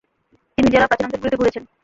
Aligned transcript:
তিনি 0.57 0.67
জেলার 0.69 0.87
গ্রামীণ 0.89 1.05
অঞ্চলগুলিতে 1.07 1.39
ঘুরেছেন। 1.39 1.63